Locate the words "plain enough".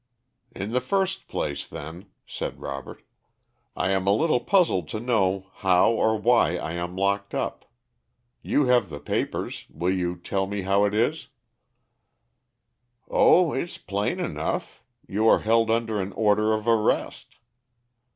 13.77-14.81